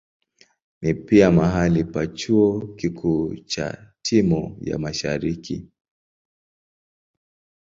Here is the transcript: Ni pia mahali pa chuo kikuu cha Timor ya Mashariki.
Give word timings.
Ni 0.81 0.91
pia 0.93 1.27
mahali 1.31 1.83
pa 1.83 2.07
chuo 2.07 2.67
kikuu 2.75 3.35
cha 3.35 3.93
Timor 4.03 4.53
ya 4.61 4.77
Mashariki. 4.79 5.71